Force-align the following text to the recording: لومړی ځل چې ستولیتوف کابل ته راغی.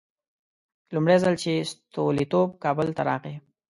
لومړی 0.93 1.17
ځل 1.23 1.33
چې 1.43 1.51
ستولیتوف 1.71 2.49
کابل 2.63 2.87
ته 2.97 3.01
راغی. 3.09 3.35